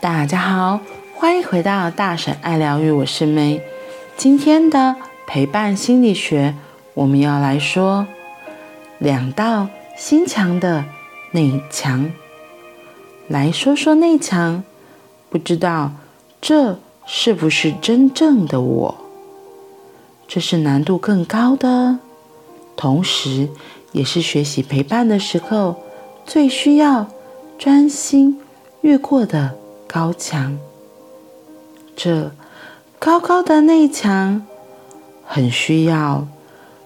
[0.00, 0.78] 大家好，
[1.16, 3.60] 欢迎回到大婶爱疗愈，我是梅。
[4.16, 4.94] 今天的
[5.26, 6.54] 陪伴心理学，
[6.94, 8.06] 我们要来说
[8.98, 9.66] 两道
[9.96, 10.84] 心墙的
[11.32, 12.12] 内墙。
[13.26, 14.62] 来说说内墙，
[15.30, 15.90] 不知道
[16.40, 18.94] 这是不是真正的我？
[20.28, 21.98] 这是难度更高的，
[22.76, 23.48] 同时
[23.90, 25.74] 也是学习陪伴的时候
[26.24, 27.08] 最需要
[27.58, 28.40] 专心
[28.82, 29.56] 越过的
[29.88, 30.56] 高墙。
[31.96, 32.30] 这
[33.00, 34.46] 高高的内墙，
[35.24, 36.28] 很需要、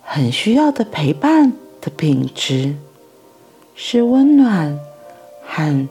[0.00, 2.76] 很需要的陪伴的品质，
[3.74, 4.78] 是温暖
[5.44, 5.88] 和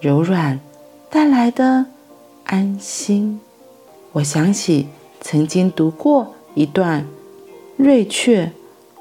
[0.00, 0.60] 柔软
[1.08, 1.86] 带来的
[2.44, 3.40] 安心。
[4.12, 4.88] 我想起
[5.20, 7.06] 曾经读过一段
[7.76, 8.46] 瑞雀·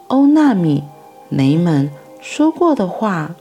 [0.07, 0.83] 欧纳米·
[1.35, 1.91] 雷门
[2.21, 3.35] 说过的话：“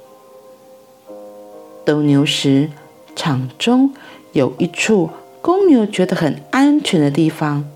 [1.85, 2.71] 斗牛时，
[3.19, 3.93] 场中
[4.33, 5.11] 有一处
[5.43, 7.69] 公牛觉得很安全的地方，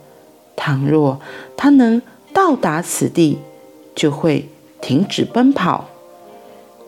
[0.57, 1.21] 倘若
[1.57, 2.01] 它能
[2.33, 3.39] 到达此地，
[3.95, 4.49] 就会
[4.81, 5.89] 停止奔跑，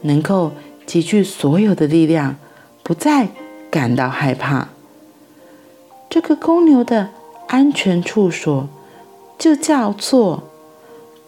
[0.02, 0.52] 能够
[0.86, 2.36] 集聚所有的力量。”
[2.84, 3.28] 不再
[3.70, 4.68] 感到害怕。
[6.10, 7.08] 这个公牛的
[7.48, 8.68] 安全处所
[9.38, 10.42] 就叫做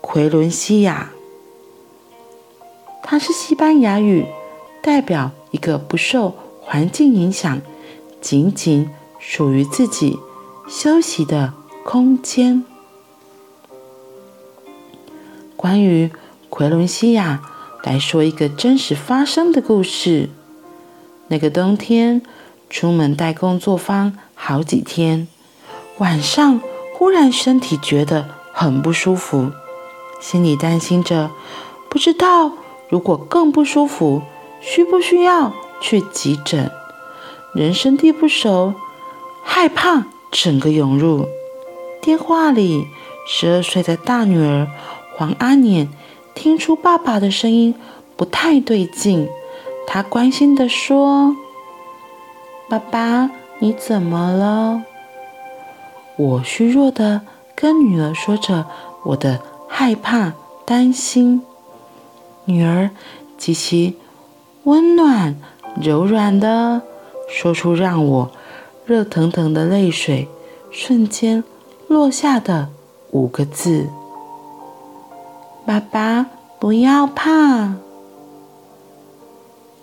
[0.02, 1.12] 奎伦西亚，
[3.02, 4.27] 它是西班牙语，
[4.82, 6.34] 代表一个不受
[6.69, 7.62] 环境影响、
[8.20, 10.19] 仅仅属于自己
[10.69, 12.64] 休息的空间。
[15.56, 16.11] 关于
[16.50, 17.41] 奎伦西亚，
[17.84, 20.28] 来说一个真实发生的故事。
[21.28, 22.20] 那个冬天，
[22.69, 25.28] 出门带工作坊好几天，
[25.98, 26.61] 晚上
[26.94, 29.53] 忽然身体觉得很不舒服，
[30.20, 31.31] 心里担心着，
[31.89, 32.53] 不知道
[32.89, 34.22] 如果更不舒服，
[34.61, 36.70] 需不需要去急诊？
[37.55, 38.74] 人生地不熟，
[39.44, 41.26] 害怕整个涌入。
[42.03, 42.87] 电话里，
[43.26, 44.66] 十二岁的大女儿
[45.16, 45.88] 黄阿年
[46.34, 47.75] 听出爸爸的声音
[48.16, 49.28] 不太对劲。
[49.86, 51.34] 她关心地说
[52.69, 54.82] ：“爸爸，你怎么了？”
[56.19, 57.22] 我虚弱地
[57.54, 58.66] 跟女儿说着
[59.04, 60.32] 我的害怕、
[60.65, 61.42] 担心。
[62.44, 62.91] 女儿
[63.38, 63.97] 极其
[64.65, 65.36] 温暖、
[65.81, 66.82] 柔软的
[67.28, 68.31] 说出让我
[68.87, 70.28] 热腾腾的泪水
[70.70, 71.44] 瞬间
[71.88, 72.70] 落下的
[73.10, 73.88] 五个字
[75.66, 76.26] ：“爸爸，
[76.59, 77.75] 不要怕。”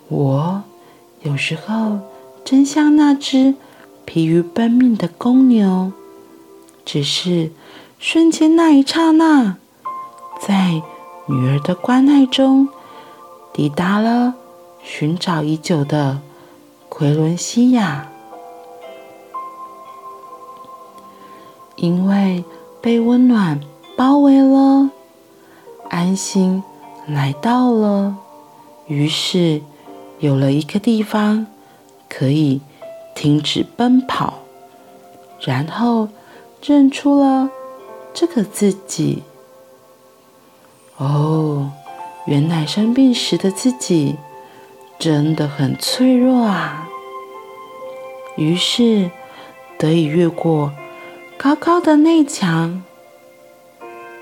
[0.08, 0.62] 我
[1.22, 1.98] 有时候
[2.44, 3.54] 真像那只
[4.04, 5.92] 疲于奔命的公牛，
[6.84, 7.50] 只是
[7.98, 9.56] 瞬间那一刹那，
[10.40, 10.82] 在
[11.26, 12.68] 女儿的关爱中，
[13.52, 14.34] 抵达了
[14.84, 16.20] 寻找已久的
[16.88, 18.08] 奎伦西亚。
[21.74, 22.44] 因为
[22.80, 23.58] 被温暖
[23.96, 24.90] 包围了，
[25.90, 26.62] 安心
[27.08, 28.16] 来到了，
[28.86, 29.60] 于是。
[30.20, 31.46] 有了一个地方
[32.08, 32.60] 可以
[33.14, 34.38] 停止奔跑，
[35.40, 36.08] 然后
[36.62, 37.50] 认出了
[38.14, 39.22] 这个自己。
[40.96, 41.70] 哦，
[42.26, 44.16] 原来生病时的自己
[45.04, 46.88] 真的很脆弱啊！
[48.38, 49.10] 于是
[49.76, 50.72] 得以越过
[51.36, 52.82] 高高的内墙。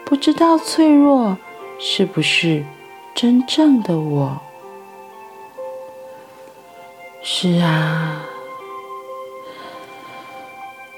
[0.05, 1.39] 不知道脆弱
[1.79, 2.65] 是不是
[3.15, 4.43] 真正的我？
[7.23, 8.25] 是啊，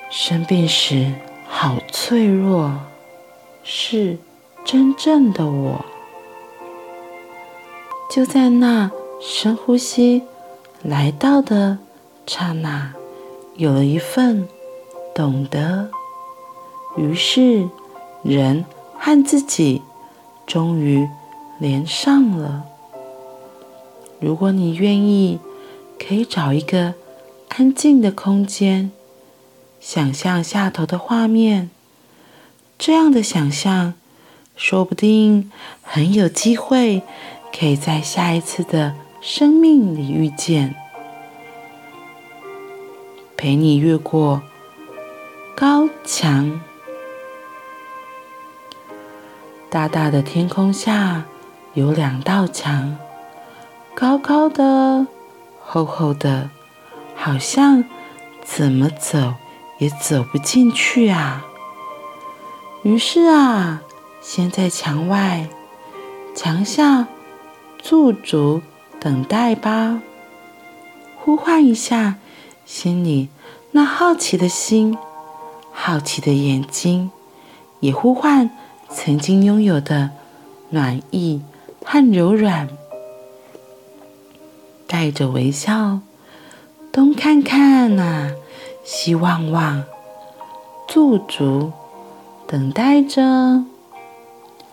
[0.09, 1.13] 生病时
[1.47, 2.73] 好脆弱，
[3.63, 4.17] 是
[4.65, 5.85] 真正的我。
[8.11, 8.91] 就在那
[9.21, 10.23] 深呼吸
[10.83, 11.79] 来到的
[12.27, 12.95] 刹那，
[13.57, 14.49] 有了一份
[15.15, 15.89] 懂得，
[16.97, 17.69] 于是
[18.23, 18.65] 人
[18.99, 19.83] 和自己
[20.47, 21.09] 终于
[21.59, 22.65] 连上了。
[24.21, 25.39] 如果你愿意。
[25.97, 26.95] 可以找一个
[27.51, 28.91] 安静的空间，
[29.81, 31.71] 想象下头的画面。
[32.77, 33.95] 这样的想象，
[34.55, 35.51] 说不定
[35.81, 37.03] 很有机会
[37.57, 38.97] 可以在下一次的
[39.27, 40.75] 生命里遇见，
[43.39, 44.43] 陪你越过
[45.57, 46.61] 高墙。
[49.71, 51.25] 大大的天空下
[51.73, 52.99] 有两道墙，
[53.95, 55.07] 高高的。
[55.59, 56.51] 厚厚的，
[57.17, 57.83] 好像
[58.45, 59.33] 怎么走
[59.79, 61.47] 也走不进去啊！
[62.83, 63.81] 于是啊，
[64.21, 65.49] 先在墙外、
[66.37, 67.07] 墙下
[67.79, 68.61] 驻足
[69.05, 70.01] 等待吧。
[71.21, 72.15] 呼唤一下
[72.65, 73.29] 心里
[73.73, 74.97] 那好奇的心、
[75.71, 77.11] 好奇的眼睛，
[77.81, 78.49] 也呼唤
[78.89, 80.09] 曾经拥有的
[80.71, 81.43] 暖意
[81.85, 82.67] 和柔软，
[84.87, 86.01] 带着微笑，
[86.91, 88.31] 东看看啊，
[88.85, 89.85] 西望望，
[90.89, 91.73] 驻足
[92.47, 93.67] 等待着。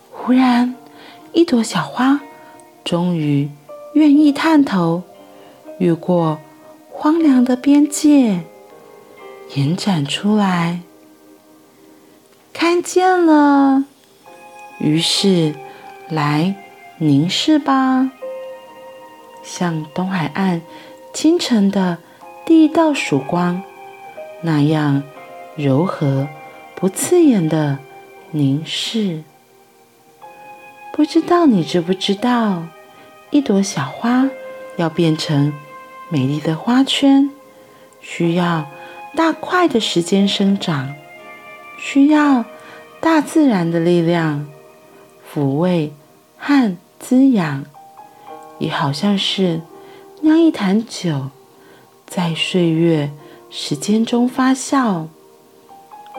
[0.09, 0.73] 忽然，
[1.33, 2.21] 一朵小花
[2.85, 3.49] 终于
[3.93, 5.03] 愿意探头，
[5.79, 6.39] 越过
[6.89, 8.41] 荒凉的边界，
[9.55, 10.81] 延展出来。
[12.53, 13.85] 看见了，
[14.79, 15.55] 于是
[16.09, 16.55] 来
[16.97, 18.11] 凝视吧，
[19.43, 20.61] 像东海岸
[21.13, 21.97] 清晨的
[22.45, 23.61] 第一道曙光
[24.41, 25.03] 那样
[25.55, 26.27] 柔和
[26.75, 27.79] 不刺眼的
[28.31, 29.23] 凝视。
[30.93, 32.63] 不知道你知不知道，
[33.31, 34.29] 一朵小花
[34.75, 35.53] 要变成
[36.09, 37.29] 美丽的花圈，
[38.01, 38.69] 需要
[39.15, 40.93] 大块的时间生长，
[41.77, 42.45] 需要
[42.99, 44.47] 大自然的力量
[45.33, 45.91] 抚慰
[46.37, 47.65] 和滋养，
[48.59, 49.61] 也好像是
[50.21, 51.29] 酿一坛酒，
[52.05, 53.09] 在岁月
[53.49, 55.07] 时间中发酵。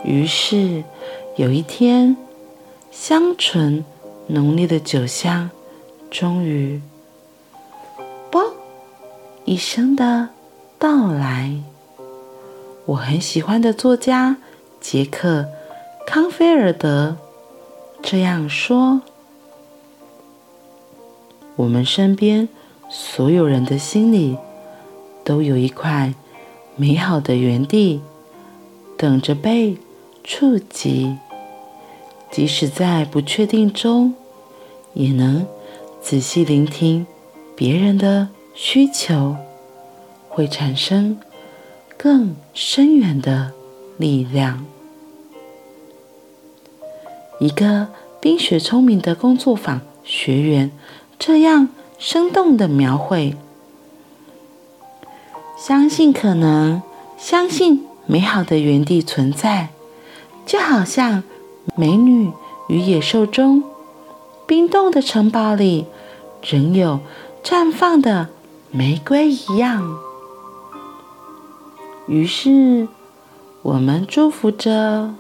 [0.05, 0.83] 于是
[1.37, 2.17] 有一天，
[2.91, 3.85] 香醇。
[4.29, 5.51] 浓烈的酒香，
[6.09, 6.81] 终于“”
[9.45, 10.31] 一生的
[10.79, 11.55] 到来。
[12.87, 14.37] 我很喜欢的作家
[14.81, 15.43] 杰克·
[16.07, 17.17] 康菲尔德
[18.03, 19.03] 这样说
[21.57, 22.49] ：“我们身边
[22.91, 24.37] 所有人的心里，
[25.25, 26.15] 都有一块
[26.77, 28.01] 美好的原地，
[28.97, 29.77] 等着被
[30.25, 31.17] 触及，
[32.31, 34.15] 即使在不确定中。”
[34.95, 35.47] 也能
[36.03, 37.07] 仔细聆听
[37.57, 39.37] 别人的需求，
[40.29, 41.19] 会产生
[41.97, 43.53] 更深远的
[43.97, 44.65] 力量。
[47.41, 47.89] 一个
[48.21, 50.71] 冰雪聪明的工作坊学员
[51.19, 53.35] 这样生动的描绘：
[55.59, 56.83] 相信可能，
[57.17, 59.71] 相信美好的原地存在，
[60.45, 61.23] 就好像
[61.75, 62.31] 《美女
[62.69, 63.65] 与野兽》中。
[64.47, 65.87] 冰冻的城堡里，
[66.43, 67.01] 仍有
[67.43, 68.29] 绽放的
[68.75, 69.99] 玫瑰一样。
[72.09, 72.89] 于是，
[73.61, 75.15] 我们祝福着，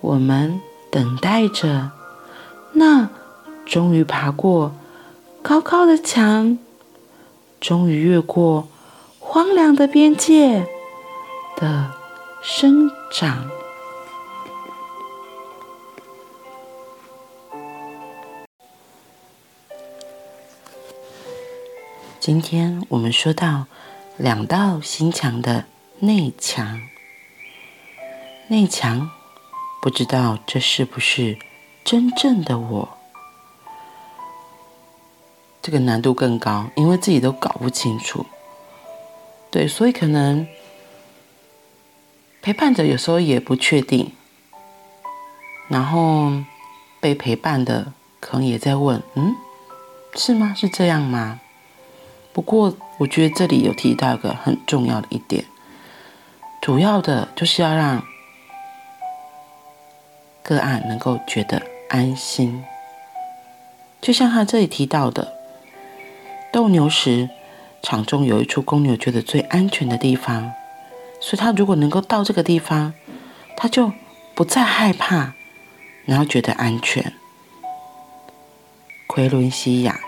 [0.00, 1.90] 我们等待着，
[2.72, 3.08] 那
[3.66, 4.72] 终于爬过
[5.42, 6.56] 高高的墙，
[7.60, 8.68] 终于越过
[9.18, 10.68] 荒凉的边界
[11.56, 11.90] 的
[12.40, 13.50] 生长。
[22.26, 23.66] 今天我们说到
[24.16, 25.64] 两道心墙的
[26.00, 26.82] 内墙，
[28.48, 29.08] 内墙，
[29.80, 31.38] 不知道这是不是
[31.84, 32.98] 真正的我？
[35.62, 38.26] 这个难度更高，因为自己都搞不清楚。
[39.52, 40.48] 对，所以可能
[42.42, 44.10] 陪伴者有时候也不确定，
[45.68, 46.32] 然后
[46.98, 49.36] 被陪伴的可能也在问：嗯，
[50.16, 50.52] 是吗？
[50.56, 51.40] 是这样吗？
[52.36, 55.46] 不过，我觉得这里有提到一个很重要的一点，
[56.60, 58.02] 主要的就是要让
[60.42, 62.62] 个案能够觉得安心。
[64.02, 65.32] 就像他这里提到的，
[66.52, 67.30] 斗牛时
[67.82, 70.52] 场中有一处公牛觉得最安全的地方，
[71.22, 72.92] 所以他如果能够到这个地方，
[73.56, 73.90] 他就
[74.34, 75.32] 不再害怕，
[76.04, 77.14] 然后觉得安全。
[79.06, 79.98] 奎伦西亚。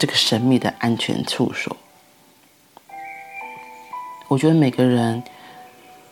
[0.00, 1.76] 这个神秘的安全处所，
[4.28, 5.22] 我觉得每个人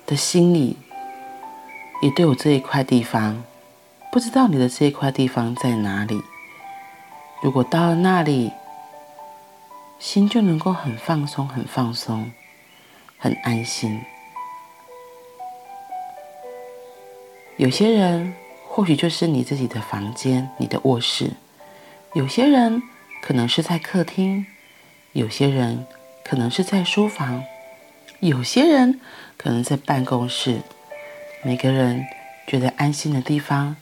[0.04, 0.76] 的心里
[2.02, 3.42] 也都有这一块地方。
[4.12, 6.20] 不知道你的这一块地方在哪里？
[7.40, 8.52] 如果到了那里，
[9.98, 12.30] 心就能够很放松、很放松、
[13.16, 14.02] 很安心。
[17.56, 18.34] 有些人
[18.68, 21.28] 或许就是你自己的房间、你的卧室；
[22.12, 22.82] 有些人。
[23.20, 24.46] 可能是在客厅，
[25.12, 25.86] 有些人
[26.24, 27.44] 可能是在书房，
[28.20, 29.00] 有些人
[29.36, 30.62] 可能在办公室。
[31.42, 32.06] 每个人
[32.46, 33.76] 觉得安心的地方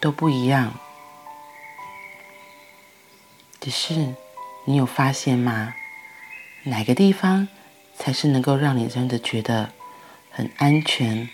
[0.00, 0.74] 都不一样。
[3.60, 4.14] 只是
[4.64, 5.74] 你有发现吗？
[6.64, 7.48] 哪个地方
[7.96, 9.70] 才是能够让你真的觉得
[10.30, 11.28] 很安全、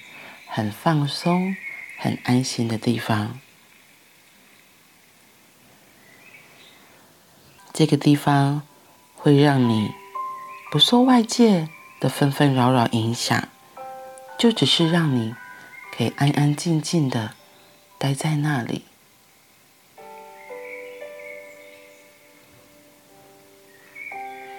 [0.47, 1.57] 很放松、
[1.99, 3.41] 很安心的地方？
[7.77, 8.63] 这个地方
[9.17, 9.91] 会让你
[10.71, 13.49] 不受外界的纷纷扰扰影响，
[14.39, 15.35] 就只是让你
[15.91, 17.35] 可以安安静静的
[17.99, 18.85] 待在那里。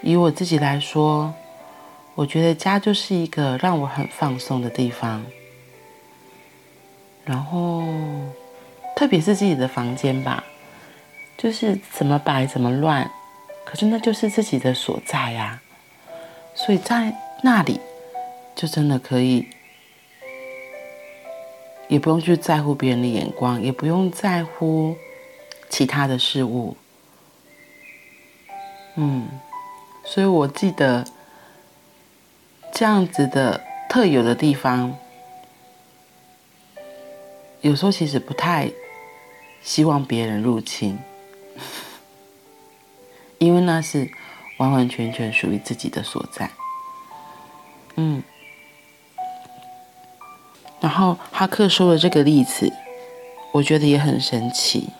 [0.01, 1.33] 以我自己来说，
[2.15, 5.25] 我觉得家就是一个让我很放松的地方。
[7.23, 7.85] 然后，
[8.93, 10.43] 特别是自己的房间吧，
[11.37, 13.09] 就是怎么摆怎么乱，
[13.65, 15.61] 可是那就是自己的所在呀。
[16.53, 17.13] 所以在
[17.43, 17.79] 那里，
[18.55, 19.47] 就真的可以，
[21.89, 24.95] 也不用去在乎别人的眼光，也不用在乎
[25.69, 26.77] 其他的事物。
[28.95, 29.27] 嗯，
[30.05, 31.05] 所以我记得
[32.71, 34.97] 这样子的特有的地方，
[37.59, 38.71] 有时候其实不太
[39.61, 40.97] 希望别人入侵，
[43.39, 44.11] 因为那是。
[44.57, 46.49] 完完全全属于自己的所在，
[47.97, 48.23] 嗯。
[50.79, 52.71] 然后哈克说的这个例子，
[53.51, 54.91] 我觉得也很神奇，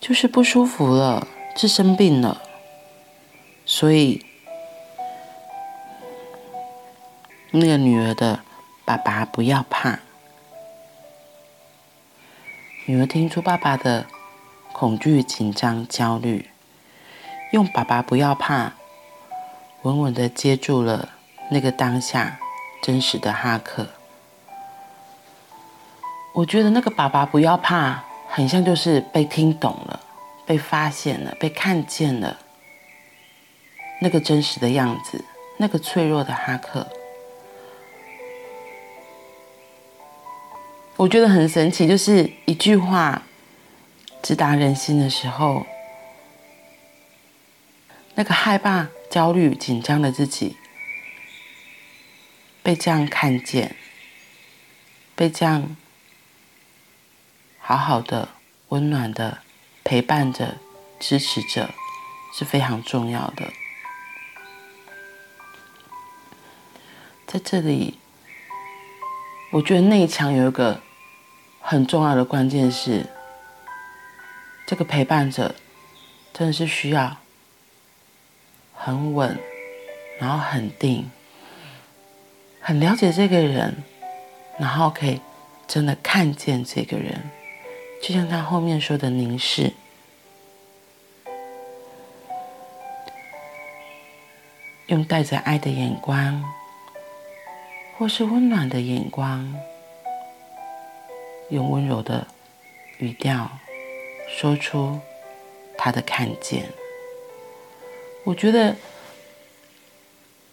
[0.00, 2.40] 就是不舒服了，是生病了，
[3.66, 4.24] 所以
[7.50, 8.40] 那个女儿的
[8.86, 10.00] 爸爸不要怕，
[12.86, 14.06] 女儿听出爸爸的
[14.72, 16.49] 恐惧、紧张、焦虑。
[17.52, 18.72] 用“爸爸不要怕”，
[19.82, 21.08] 稳稳的接住了
[21.50, 22.38] 那个当下
[22.80, 23.88] 真实的哈克。
[26.32, 29.98] 我觉得那个“爸爸不要怕”很像就是被听懂了、
[30.46, 32.38] 被发现了、被看见了
[34.00, 35.24] 那个真实的样子，
[35.56, 36.86] 那个脆弱的哈克。
[40.96, 43.22] 我觉得很神奇，就是一句话
[44.22, 45.66] 直达人心的时候。
[48.20, 50.58] 那个害怕、焦虑、紧张的自己，
[52.62, 53.74] 被这样看见，
[55.14, 55.74] 被这样
[57.58, 58.28] 好好的、
[58.68, 59.38] 温暖的
[59.82, 60.58] 陪伴着、
[60.98, 61.70] 支持着，
[62.34, 63.50] 是非常重要的。
[67.26, 67.98] 在这里，
[69.50, 70.82] 我觉得内墙有一个
[71.62, 73.06] 很重要的关键是，
[74.66, 75.54] 这个陪伴者
[76.34, 77.16] 真的是需要。
[78.82, 79.38] 很稳，
[80.18, 81.10] 然后很定，
[82.62, 83.76] 很了解这个人，
[84.58, 85.20] 然后可以
[85.68, 87.30] 真的看见这个人，
[88.02, 89.74] 就像他后面说的凝视，
[94.86, 96.42] 用带着爱的眼光，
[97.98, 99.54] 或是温暖的眼光，
[101.50, 102.26] 用温柔的
[102.96, 103.50] 语调
[104.26, 104.98] 说出
[105.76, 106.64] 他的看见。
[108.24, 108.76] 我觉得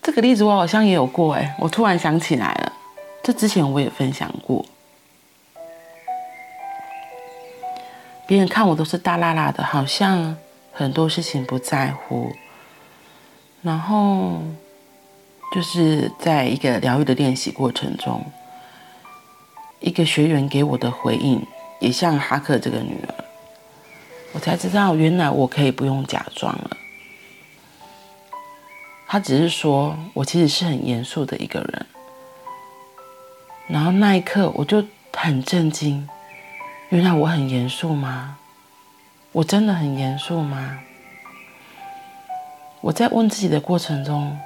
[0.02, 2.74] 这个例子我好像也有过哎，我突然想起来了，
[3.22, 4.66] 这之前我也分享过。
[8.26, 10.36] 别人看我都是大剌剌的，好像
[10.74, 12.34] 很多事情不在乎。
[13.62, 14.42] 然后
[15.54, 18.26] 就是在一个疗愈的练习过程中，
[19.80, 21.46] 一个学员给我的回应
[21.80, 23.26] 也像哈克这个女儿，
[24.34, 26.78] 我才知道原来我可以不用假装了。
[29.08, 31.86] 他只是说，我其实是很严肃的一个人。
[33.68, 36.08] 然后那一刻，我就很震惊，
[36.90, 38.38] 原来我很严肃吗？
[39.32, 40.80] 我真的很严肃吗？
[42.82, 44.38] 我在问自己的过程中，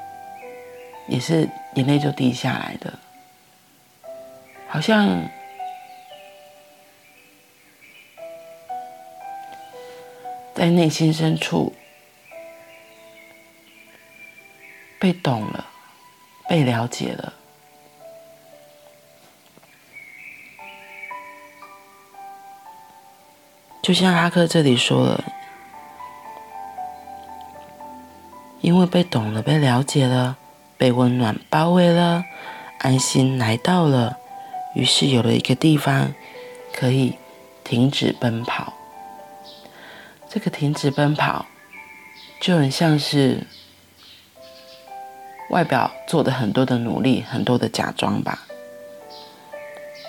[1.08, 2.94] 也是眼泪就滴下来的，
[4.68, 5.24] 好像
[10.54, 11.74] 在内心深处。
[15.02, 15.66] 被懂了，
[16.48, 17.34] 被了解了，
[23.82, 25.24] 就像哈克这里说了，
[28.62, 30.38] 因为被懂了，被了解了，
[30.78, 32.24] 被温暖包围了，
[32.78, 34.20] 安心来到了，
[34.76, 36.14] 于是有了一个地方
[36.72, 37.18] 可以
[37.64, 38.72] 停止奔跑。
[40.30, 41.48] 这个停止奔跑，
[42.40, 43.48] 就很像是。
[45.52, 48.48] 外表做的很多的努力，很多的假装吧，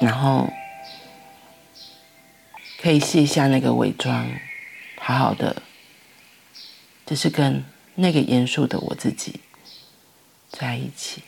[0.01, 0.49] 然后
[2.81, 4.25] 可以卸下那个伪装，
[5.01, 5.63] 好好的，
[7.05, 7.65] 就是跟
[7.97, 9.41] 那个严肃的我自己
[10.49, 11.25] 在一起。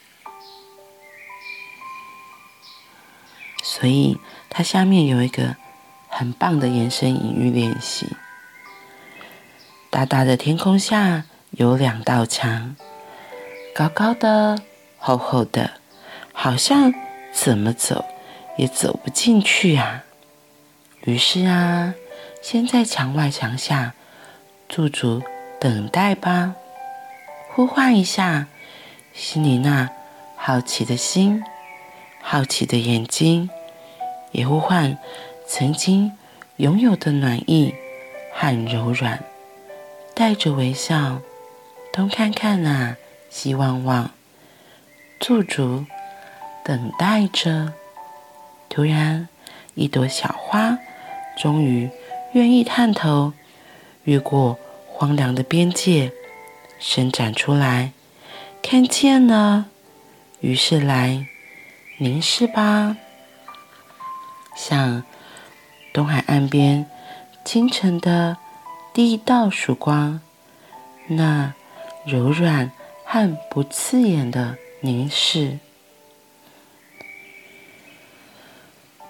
[3.64, 4.16] 所以
[4.48, 5.56] 它下面有一个
[6.08, 8.06] 很棒的延伸隐喻练习：
[9.90, 12.76] 大大的天空下有两道墙。
[13.74, 14.62] 高高的，
[14.98, 15.72] 厚厚的，
[16.32, 16.94] 好像
[17.32, 18.04] 怎么走
[18.56, 20.04] 也走不进去啊。
[21.00, 21.92] 于是啊，
[22.40, 23.94] 先在墙外墙下
[24.68, 25.20] 驻足
[25.58, 26.54] 等待吧，
[27.50, 28.46] 呼唤一下
[29.12, 29.90] 心里那
[30.36, 31.42] 好奇的心、
[32.22, 33.50] 好奇的眼睛，
[34.30, 34.96] 也呼唤
[35.48, 36.12] 曾经
[36.58, 37.74] 拥有的暖意
[38.32, 39.18] 和柔软，
[40.14, 41.18] 带着微笑，
[41.92, 42.96] 东看看啊，
[43.34, 44.12] 希望望，
[45.18, 45.84] 驻足
[46.64, 47.72] 等待着。
[48.68, 49.28] 突然，
[49.74, 50.78] 一朵小花
[51.36, 51.90] 终于
[52.32, 53.32] 愿意探头，
[54.04, 56.12] 越过荒凉的边界，
[56.78, 57.90] 伸展出来，
[58.62, 59.66] 看见了，
[60.38, 61.26] 于是来
[61.98, 62.96] 凝视吧，
[64.54, 65.02] 像
[65.92, 66.86] 东海岸边
[67.44, 68.36] 清晨的
[68.92, 70.20] 第一道曙光，
[71.08, 71.52] 那
[72.06, 72.70] 柔软
[73.14, 75.60] 和不刺眼的凝视。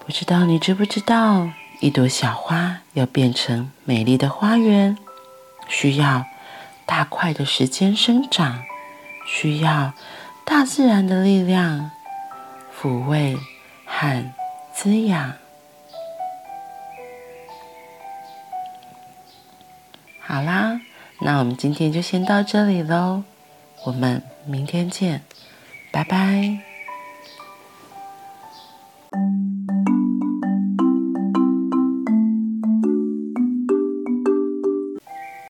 [0.04, 1.48] 不知道你知不知道，
[1.80, 4.98] 一朵小花要变成美丽的花园，
[5.68, 6.26] 需要
[6.84, 8.62] 大块的时间生长，
[9.26, 9.94] 需要
[10.44, 11.90] 大自然的力量
[12.78, 13.34] 抚慰
[13.86, 14.30] 和
[14.74, 15.32] 滋养。
[20.20, 20.78] 好啦，
[21.22, 23.24] 那我们今天就先到这里喽，
[23.84, 25.22] 我们明天见，
[25.92, 26.63] 拜拜。